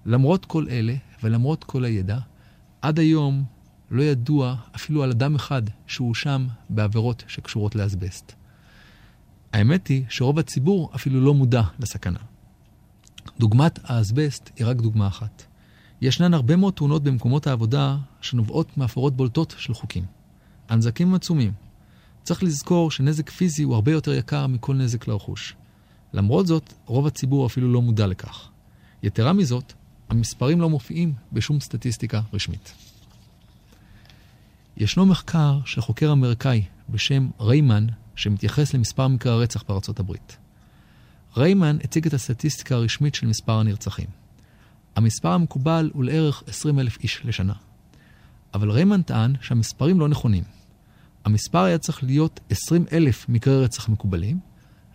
למרות 0.06 0.46
כל 0.46 0.66
אלה, 0.70 0.96
ולמרות 1.24 1.64
כל 1.64 1.86
הידע, 1.86 2.18
עד 2.82 3.00
היום 3.00 3.44
לא 3.92 4.04
ידוע 4.04 4.56
אפילו 4.76 5.04
על 5.04 5.12
אדם 5.12 5.36
אחד 5.36 5.62
שהואשם 5.88 6.48
בעבירות 6.70 7.24
שקשורות 7.28 7.76
לאסבסט. 7.76 8.34
האמת 9.54 9.88
היא 9.88 10.04
שרוב 10.10 10.40
הציבור 10.40 10.92
אפילו 10.96 11.22
לא 11.22 11.34
מודע 11.34 11.62
לסכנה. 11.80 12.20
דוגמת 13.40 13.80
האסבסט 13.84 14.50
היא 14.56 14.68
רק 14.68 14.78
דוגמה 14.78 15.08
אחת. 15.08 15.44
ישנן 16.02 16.34
הרבה 16.34 16.56
מאוד 16.56 16.74
תאונות 16.74 17.04
במקומות 17.04 17.48
העבודה 17.48 17.98
שנובעות 18.22 18.78
מהפרות 18.78 19.16
בולטות 19.16 19.56
של 19.58 19.74
חוקים. 19.74 20.06
הנזקים 20.70 21.08
הם 21.08 21.16
עצומים. 21.16 21.52
צריך 22.24 22.44
לזכור 22.44 22.92
שנזק 22.92 23.30
פיזי 23.30 23.64
הוא 23.64 23.76
הרבה 23.76 23.92
יותר 23.92 24.14
יקר 24.14 24.48
מכל 24.48 24.76
נזק 24.76 25.08
לרכוש. 25.08 25.56
למרות 26.14 26.48
זאת, 26.48 26.74
רוב 26.86 27.08
הציבור 27.08 27.46
אפילו 27.48 27.74
לא 27.74 27.82
מודע 27.82 28.08
לכך. 28.08 28.50
יתרה 29.04 29.34
מזאת, 29.34 29.74
המספרים 30.10 30.62
לא 30.62 30.70
מופיעים 30.70 31.14
בשום 31.34 31.60
סטטיסטיקה 31.60 32.22
רשמית. 32.34 32.85
ישנו 34.78 35.06
מחקר 35.06 35.60
של 35.66 35.82
חוקר 35.82 36.12
אמריקאי 36.12 36.64
בשם 36.90 37.30
ריימן, 37.40 37.88
שמתייחס 38.16 38.74
למספר 38.74 39.08
מקרי 39.08 39.32
הרצח 39.32 39.64
בארצות 39.68 40.00
הברית. 40.00 40.38
ריימן 41.38 41.78
הציג 41.84 42.08
את 42.08 42.14
הסטטיסטיקה 42.14 42.76
הרשמית 42.76 43.16
של 43.16 43.28
מספר 43.28 43.60
הנרצחים. 43.60 44.08
המספר 44.96 45.32
המקובל 45.32 45.92
הוא 45.94 46.04
לערך 46.04 46.44
20 46.48 46.80
אלף 46.80 46.98
איש 47.04 47.22
לשנה. 47.26 47.54
אבל 48.54 48.72
ריימן 48.72 49.02
טען 49.02 49.34
שהמספרים 49.42 50.00
לא 50.00 50.08
נכונים. 50.08 50.44
המספר 51.26 51.64
היה 51.64 51.78
צריך 51.78 52.04
להיות 52.04 52.40
20 52.50 52.86
אלף 52.92 53.30
מקרי 53.30 53.64
רצח 53.64 53.90
מקובלים, 53.90 54.40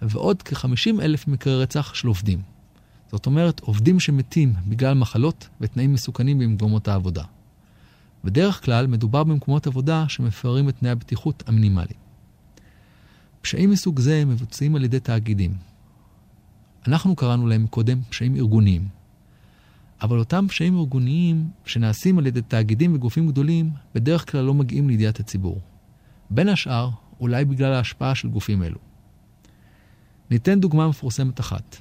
ועוד 0.02 0.42
כ-50 0.42 1.02
אלף 1.02 1.28
מקרי 1.28 1.62
רצח 1.62 1.94
של 1.94 2.08
עובדים. 2.08 2.42
זאת 3.12 3.26
אומרת, 3.26 3.60
עובדים 3.60 4.00
שמתים 4.00 4.54
בגלל 4.66 4.94
מחלות 4.94 5.48
ותנאים 5.60 5.92
מסוכנים 5.92 6.38
במקומות 6.38 6.88
העבודה. 6.88 7.24
בדרך 8.24 8.64
כלל 8.64 8.86
מדובר 8.86 9.24
במקומות 9.24 9.66
עבודה 9.66 10.04
שמפרים 10.08 10.68
את 10.68 10.76
תנאי 10.78 10.90
הבטיחות 10.90 11.42
המינימליים. 11.46 12.00
פשעים 13.42 13.70
מסוג 13.70 14.00
זה 14.00 14.24
מבוצעים 14.24 14.76
על 14.76 14.84
ידי 14.84 15.00
תאגידים. 15.00 15.54
אנחנו 16.86 17.16
קראנו 17.16 17.46
להם 17.46 17.66
קודם 17.66 18.00
פשעים 18.08 18.36
ארגוניים. 18.36 18.88
אבל 20.02 20.18
אותם 20.18 20.46
פשעים 20.48 20.78
ארגוניים 20.78 21.50
שנעשים 21.64 22.18
על 22.18 22.26
ידי 22.26 22.42
תאגידים 22.42 22.94
וגופים 22.94 23.28
גדולים, 23.28 23.70
בדרך 23.94 24.30
כלל 24.30 24.40
לא 24.40 24.54
מגיעים 24.54 24.88
לידיעת 24.88 25.20
הציבור. 25.20 25.60
בין 26.30 26.48
השאר, 26.48 26.90
אולי 27.20 27.44
בגלל 27.44 27.72
ההשפעה 27.72 28.14
של 28.14 28.28
גופים 28.28 28.62
אלו. 28.62 28.78
ניתן 30.30 30.60
דוגמה 30.60 30.88
מפורסמת 30.88 31.40
אחת. 31.40 31.76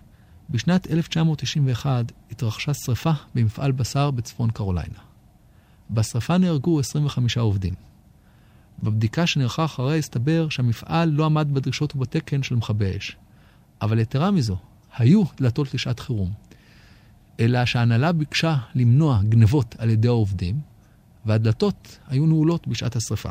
בשנת 0.49 0.91
1991 0.91 2.11
התרחשה 2.31 2.73
שרפה 2.73 3.11
במפעל 3.35 3.71
בשר 3.71 4.11
בצפון 4.11 4.51
קרוליינה. 4.51 5.08
בשרפה 5.89 6.37
נהרגו 6.37 6.79
25 6.79 7.37
עובדים. 7.37 7.73
בבדיקה 8.83 9.27
שנערכה 9.27 9.65
אחריה 9.65 9.97
הסתבר 9.97 10.49
שהמפעל 10.49 11.09
לא 11.09 11.25
עמד 11.25 11.47
בדרישות 11.53 11.95
ובתקן 11.95 12.43
של 12.43 12.55
מכבי 12.55 12.97
אש. 12.97 13.17
אבל 13.81 13.99
יתרה 13.99 14.31
מזו, 14.31 14.57
היו 14.97 15.23
דלתות 15.37 15.73
לשעת 15.73 15.99
חירום. 15.99 16.31
אלא 17.39 17.65
שההנהלה 17.65 18.11
ביקשה 18.11 18.57
למנוע 18.75 19.19
גנבות 19.29 19.75
על 19.77 19.89
ידי 19.89 20.07
העובדים, 20.07 20.59
והדלתות 21.25 21.99
היו 22.07 22.25
נעולות 22.25 22.67
בשעת 22.67 22.95
השרפה. 22.95 23.29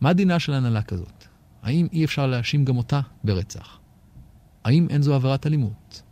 מה 0.00 0.12
דינה 0.12 0.38
של 0.38 0.52
הנהלה 0.52 0.82
כזאת? 0.82 1.24
האם 1.62 1.86
אי 1.92 2.04
אפשר 2.04 2.26
להאשים 2.26 2.64
גם 2.64 2.76
אותה 2.76 3.00
ברצח? 3.24 3.78
האם 4.64 4.86
אין 4.90 5.02
זו 5.02 5.14
עבירת 5.14 5.46
אלימות? 5.46 6.02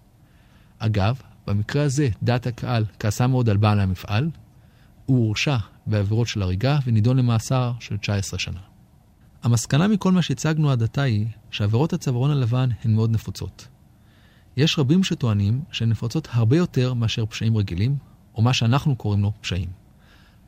אגב, 0.79 1.21
במקרה 1.47 1.83
הזה 1.83 2.09
דעת 2.23 2.47
הקהל 2.47 2.85
כעסה 2.99 3.27
מאוד 3.27 3.49
על 3.49 3.57
בעל 3.57 3.81
המפעל, 3.81 4.31
הוא 5.09 5.27
הורשע 5.27 5.57
בעבירות 5.87 6.27
של 6.27 6.43
הריגה 6.43 6.79
ונידון 6.85 7.17
למאסר 7.17 7.73
של 7.81 7.97
19 7.97 8.39
שנה. 8.39 8.61
המסקנה 9.43 9.89
מכל 9.89 10.13
מה 10.13 10.23
שהצגנו 10.23 10.71
עד 10.71 10.83
עתה 10.83 11.03
היא 11.03 11.27
שעבירות 11.51 11.93
הצווארון 11.93 12.31
הלבן 12.31 12.69
הן 12.85 12.95
מאוד 12.95 13.11
נפוצות. 13.11 13.69
יש 14.57 14.79
רבים 14.79 15.05
שטוענים 15.05 15.61
שהן 15.73 15.89
נפוצות 15.89 16.29
הרבה 16.31 16.57
יותר 16.57 16.95
מאשר 16.95 17.27
פשעים 17.27 17.57
רגילים, 17.57 17.97
או 18.35 18.43
מה 18.43 18.53
שאנחנו 18.53 18.97
קוראים 18.97 19.23
לו 19.23 19.33
פשעים. 19.41 19.69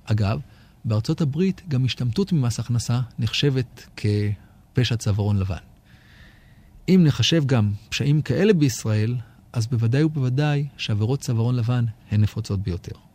אגב, 0.05 0.41
בארצות 0.85 1.21
הברית 1.21 1.63
גם 1.69 1.85
השתמטות 1.85 2.33
ממס 2.33 2.61
הכנסה 2.61 3.01
נחשבת 3.19 3.89
כפשע 3.97 4.97
צווארון 4.97 5.39
לבן. 5.39 5.57
אם 6.89 7.01
נחשב 7.05 7.47
גם 7.47 7.73
פשעים 7.89 8.23
כאלה 8.23 8.53
בישראל, 8.53 9.17
אז 9.53 9.67
בוודאי 9.67 10.05
ובוודאי 10.05 10.69
שעבירות 10.77 11.21
צווארון 11.21 11.57
לבן 11.57 11.85
הן 12.11 12.21
נפוצות 12.21 12.61
ביותר. 12.61 13.10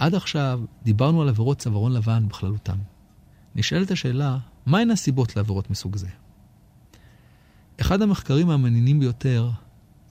עד 0.00 0.14
עכשיו 0.14 0.60
דיברנו 0.82 1.22
על 1.22 1.28
עבירות 1.28 1.58
צווארון 1.58 1.92
לבן 1.92 2.28
בכללותן. 2.28 2.78
נשאלת 3.54 3.90
השאלה, 3.90 4.38
מהן 4.66 4.90
הסיבות 4.90 5.36
לעבירות 5.36 5.70
מסוג 5.70 5.96
זה? 5.96 6.08
אחד 7.80 8.02
המחקרים 8.02 8.50
המעניינים 8.50 9.00
ביותר 9.00 9.50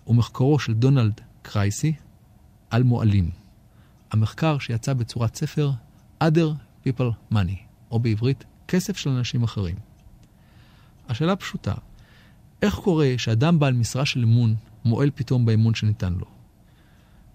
הוא 0.03 0.15
מחקרו 0.15 0.59
של 0.59 0.73
דונלד 0.73 1.21
קרייסי 1.41 1.93
על 2.69 2.83
מועלים. 2.83 3.29
המחקר 4.11 4.59
שיצא 4.59 4.93
בצורת 4.93 5.35
ספר 5.35 5.71
other 6.23 6.85
people 6.85 7.33
money, 7.33 7.57
או 7.91 7.99
בעברית, 7.99 8.43
כסף 8.67 8.97
של 8.97 9.09
אנשים 9.09 9.43
אחרים. 9.43 9.75
השאלה 11.09 11.35
פשוטה, 11.35 11.73
איך 12.61 12.75
קורה 12.75 13.13
שאדם 13.17 13.59
בעל 13.59 13.73
משרה 13.73 14.05
של 14.05 14.23
אמון 14.23 14.55
מועל 14.85 15.09
פתאום 15.15 15.45
באמון 15.45 15.73
שניתן 15.73 16.13
לו? 16.13 16.25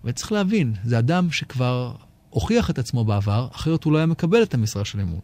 וצריך 0.04 0.32
להבין, 0.32 0.74
זה 0.84 0.98
אדם 0.98 1.30
שכבר 1.30 1.94
הוכיח 2.34 2.70
את 2.70 2.78
עצמו 2.78 3.04
בעבר, 3.04 3.48
אחרת 3.52 3.84
הוא 3.84 3.92
לא 3.92 3.98
היה 3.98 4.06
מקבל 4.06 4.42
את 4.42 4.54
המשרה 4.54 4.84
של 4.84 5.00
אמון. 5.00 5.20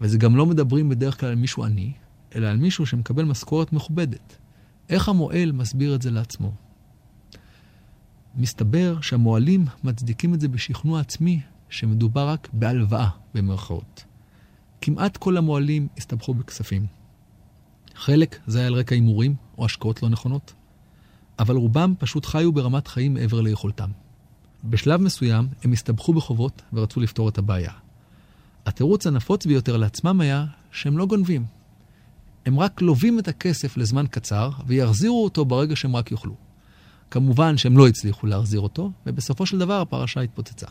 וזה 0.00 0.18
גם 0.18 0.36
לא 0.36 0.46
מדברים 0.46 0.88
בדרך 0.88 1.20
כלל 1.20 1.28
על 1.28 1.34
מישהו 1.34 1.64
עני, 1.64 1.92
אלא 2.34 2.46
על 2.46 2.56
מישהו 2.56 2.86
שמקבל 2.86 3.24
משכורת 3.24 3.72
מכובדת. 3.72 4.36
איך 4.88 5.08
המועל 5.08 5.52
מסביר 5.52 5.94
את 5.94 6.02
זה 6.02 6.10
לעצמו? 6.10 6.52
מסתבר 8.36 9.00
שהמועלים 9.00 9.64
מצדיקים 9.84 10.34
את 10.34 10.40
זה 10.40 10.48
בשכנוע 10.48 11.00
עצמי 11.00 11.40
שמדובר 11.68 12.28
רק 12.28 12.48
בהלוואה, 12.52 13.08
במרכאות. 13.34 14.04
כמעט 14.80 15.16
כל 15.16 15.36
המועלים 15.36 15.88
הסתבכו 15.98 16.34
בכספים. 16.34 16.86
חלק 17.94 18.38
זה 18.46 18.58
היה 18.58 18.66
על 18.66 18.74
רקע 18.74 18.94
הימורים 18.94 19.34
או 19.58 19.64
השקעות 19.64 20.02
לא 20.02 20.08
נכונות, 20.08 20.54
אבל 21.38 21.56
רובם 21.56 21.94
פשוט 21.98 22.26
חיו 22.26 22.52
ברמת 22.52 22.88
חיים 22.88 23.14
מעבר 23.14 23.40
ליכולתם. 23.40 23.90
בשלב 24.64 25.00
מסוים 25.00 25.48
הם 25.64 25.72
הסתבכו 25.72 26.12
בחובות 26.12 26.62
ורצו 26.72 27.00
לפתור 27.00 27.28
את 27.28 27.38
הבעיה. 27.38 27.72
התירוץ 28.66 29.06
הנפוץ 29.06 29.46
ביותר 29.46 29.76
לעצמם 29.76 30.20
היה 30.20 30.44
שהם 30.72 30.98
לא 30.98 31.06
גונבים. 31.06 31.44
הם 32.46 32.60
רק 32.60 32.82
לווים 32.82 33.18
את 33.18 33.28
הכסף 33.28 33.76
לזמן 33.76 34.04
קצר 34.10 34.50
ויחזירו 34.66 35.24
אותו 35.24 35.44
ברגע 35.44 35.76
שהם 35.76 35.96
רק 35.96 36.10
יוכלו. 36.10 36.34
כמובן 37.10 37.56
שהם 37.56 37.78
לא 37.78 37.88
הצליחו 37.88 38.26
להחזיר 38.26 38.60
אותו, 38.60 38.90
ובסופו 39.06 39.46
של 39.46 39.58
דבר 39.58 39.80
הפרשה 39.80 40.20
התפוצצה. 40.20 40.66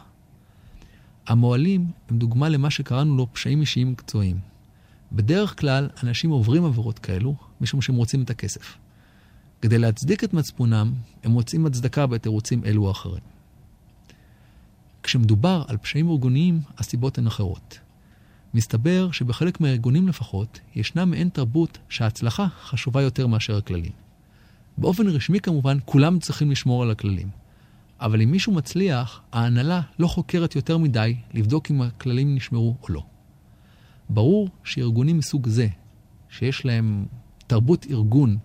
המוהלים 1.28 1.92
הם 2.10 2.18
דוגמה 2.18 2.50
למה 2.50 2.70
שקראנו 2.70 3.18
לו 3.18 3.28
פשעים 3.34 3.62
אישיים 3.62 3.92
מקצועיים. 3.92 4.40
בדרך 5.12 5.60
כלל 5.60 5.90
אנשים 6.04 6.30
עוברים 6.30 6.66
עבירות 6.66 7.00
כאלו 7.00 7.36
משום 7.62 7.82
שהם 7.82 7.96
רוצים 7.96 8.22
את 8.22 8.30
הכסף. 8.30 8.78
כדי 9.62 9.78
להצדיק 9.78 10.24
את 10.24 10.34
מצפונם, 10.34 10.94
הם 11.24 11.32
מוצאים 11.32 11.66
הצדקה 11.66 12.08
בתירוצים 12.08 12.64
אלו 12.66 12.86
או 12.86 12.92
אחרים. 12.92 13.35
כשמדובר 15.06 15.64
על 15.68 15.78
פשעים 15.78 16.10
ארגוניים, 16.10 16.62
הסיבות 16.78 17.18
הן 17.18 17.28
אחרות. 17.28 17.80
מסתבר 18.54 19.12
שבחלק 19.12 19.62
מהארגונים 19.62 20.08
לפחות, 20.08 20.60
ישנה 20.76 21.06
מעין 21.06 21.30
תרבות 21.30 21.78
שההצלחה 21.90 22.48
חשובה 22.64 23.02
יותר 23.02 23.28
מאשר 23.28 23.58
הכללים. 23.58 23.92
באופן 24.78 25.08
רשמי 25.08 25.40
כמובן, 25.40 25.78
כולם 25.86 26.20
צריכים 26.20 26.52
לשמור 26.52 26.84
על 26.84 26.92
הכללים. 26.92 27.30
אבל 28.00 28.22
אם 28.22 28.32
מישהו 28.32 28.54
מצליח, 28.54 29.22
ההנהלה 29.32 29.82
לא 30.00 30.08
חוקרת 30.08 30.56
יותר 30.56 30.78
מדי 30.78 31.16
לבדוק 31.34 31.72
אם 31.72 31.82
הכללים 31.82 32.36
נשמרו 32.36 32.76
או 32.84 32.88
לא. 32.90 33.04
ברור 34.10 34.50
שארגונים 34.64 35.18
מסוג 35.18 35.48
זה, 35.48 35.68
שיש 36.30 36.66
להם 36.66 37.06
תרבות 37.48 37.86
ארגון 37.90 38.38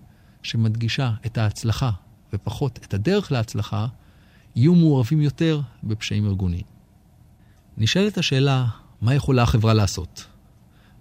שמדגישה 0.42 1.12
את 1.26 1.38
ההצלחה 1.38 1.90
ופחות 2.32 2.78
את 2.84 2.94
הדרך 2.94 3.32
להצלחה, 3.32 3.86
יהיו 4.60 4.74
מעורבים 4.74 5.20
יותר 5.20 5.60
בפשעים 5.82 6.26
ארגוניים. 6.26 6.64
נשאלת 7.78 8.18
השאלה, 8.18 8.66
מה 9.00 9.14
יכולה 9.14 9.42
החברה 9.42 9.74
לעשות? 9.74 10.26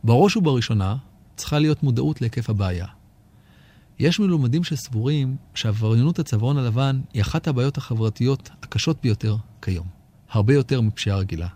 בראש 0.04 0.38
ובראשונה, 0.38 0.96
צריכה 1.36 1.60
להיות 1.60 1.84
מודעות 1.84 2.22
להיקף 2.22 2.50
הבעיה. 2.50 2.86
יש 4.00 4.20
מלומדים 4.20 4.64
שסבורים 4.64 5.36
שעבריינות 5.56 6.20
הצווארון 6.20 6.58
הלבן 6.58 7.02
היא 7.14 7.22
אחת 7.22 7.48
הבעיות 7.48 7.78
החברתיות 7.78 8.50
הקשות 8.64 8.98
ביותר 9.04 9.36
כיום, 9.62 9.88
הרבה 10.30 10.54
יותר 10.54 10.82
מפשיעה 10.82 11.18
רגילה. 11.18 11.48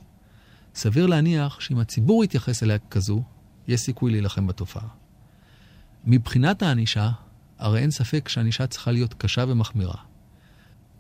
סביר 0.76 1.06
להניח 1.06 1.60
שאם 1.60 1.80
הציבור 1.80 2.24
יתייחס 2.24 2.63
אליה 2.63 2.78
כזו, 2.80 3.24
יש 3.68 3.82
סיכוי 3.82 4.12
להילחם 4.12 4.48
בתופעה. 4.48 4.88
מבחינת 6.06 6.63
הענישה, 6.63 7.12
הרי 7.60 7.80
אין 7.80 7.92
ספק 7.92 8.30
שהענישה 8.30 8.68
צריכה 8.68 8.92
להיות 8.92 9.13
קשה 9.13 9.46
ומחמירה. 9.48 10.12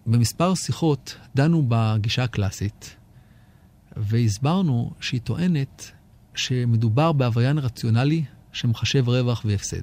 במספר 0.05 0.55
שיחות 0.55 1.15
דנו 1.35 1.65
בגישה 1.67 2.23
הקלאסית, 2.23 2.95
והסברנו 3.97 4.91
שהיא 4.99 5.21
טוענת 5.21 5.91
שמדובר 6.35 7.11
בעבריין 7.11 7.57
רציונלי 7.57 8.23
שמחשב 8.51 9.09
רווח 9.09 9.41
והפסד. 9.45 9.81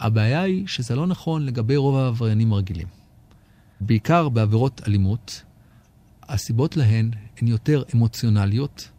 הבעיה 0.00 0.42
היא 0.42 0.66
שזה 0.66 0.94
לא 0.94 1.06
נכון 1.06 1.46
לגבי 1.46 1.76
רוב 1.76 1.96
העבריינים 1.96 2.52
הרגילים. 2.52 2.86
בעיקר 3.80 4.28
בעבירות 4.28 4.80
אלימות, 4.86 5.42
הסיבות 6.22 6.76
להן 6.76 7.10
הן 7.40 7.48
יותר 7.48 7.82
אמוציונליות 7.94 8.90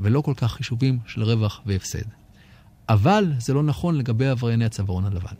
ולא 0.00 0.20
כל 0.20 0.34
כך 0.36 0.52
חישובים 0.52 0.98
של 1.06 1.22
רווח 1.22 1.60
והפסד. 1.66 2.04
אבל 2.88 3.32
זה 3.38 3.54
לא 3.54 3.62
נכון 3.62 3.94
לגבי 3.94 4.28
עברייני 4.28 4.64
הצווארון 4.64 5.04
הלבן. 5.04 5.34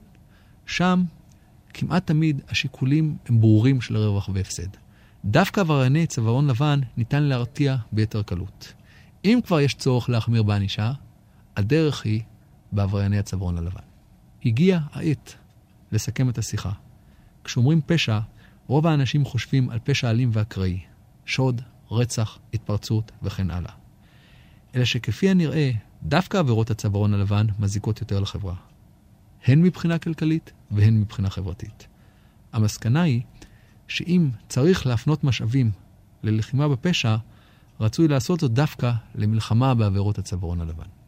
שם 0.67 1.05
כמעט 1.75 2.07
תמיד 2.07 2.41
השיקולים 2.49 3.17
הם 3.27 3.41
ברורים 3.41 3.81
של 3.81 3.97
רווח 3.97 4.31
והפסד. 4.35 4.69
דווקא 5.25 5.61
עברייני 5.61 6.07
צווארון 6.07 6.47
לבן 6.47 6.81
ניתן 6.97 7.23
להרתיע 7.23 7.77
ביתר 7.93 8.23
קלות. 8.23 8.73
אם 9.25 9.39
כבר 9.47 9.61
יש 9.61 9.75
צורך 9.75 10.11
להחמיר 10.11 10.43
בענישה, 10.43 10.93
הדרך 11.57 12.05
היא 12.05 12.23
בעברייני 12.73 13.19
הצווארון 13.19 13.59
הלבן. 13.59 13.81
הגיעה 14.45 14.81
העת 14.93 15.35
לסכם 15.93 16.29
את 16.29 16.39
השיחה. 16.39 16.73
כשאומרים 17.45 17.81
פשע, 17.87 18.19
רוב 18.67 18.87
האנשים 18.87 19.25
חושבים 19.25 19.71
על 19.71 19.79
פשע 19.85 20.11
אלים 20.11 20.31
ואקראי, 20.33 20.81
שוד, 21.27 21.63
רצח, 21.91 22.39
התפרצות 22.55 23.13
וכן 23.23 23.51
הלאה. 23.51 23.73
אלא 24.75 24.85
שכפי 24.85 25.31
הנראה, 25.31 25.71
דווקא 26.03 26.37
עבירות 26.37 26.71
הצווארון 26.71 27.15
הלבן 27.15 27.47
מזיקות 27.59 28.01
יותר 28.01 28.21
לחברה. 28.21 28.55
הן 29.47 29.63
מבחינה 29.63 29.99
כלכלית 29.99 30.53
והן 30.71 31.01
מבחינה 31.01 31.31
חברתית. 31.31 31.87
המסקנה 32.53 33.03
היא 33.03 33.23
שאם 33.89 34.31
צריך 34.49 34.87
להפנות 34.87 35.25
משאבים 35.25 35.71
ללחימה 36.23 36.69
בפשע, 36.69 37.17
רצוי 37.81 38.09
לעשות 38.09 38.41
זאת 38.41 38.51
דווקא 38.51 38.93
למלחמה 39.15 39.75
בעבירות 39.75 40.19
הצווארון 40.19 40.61
הלבן. 40.61 41.00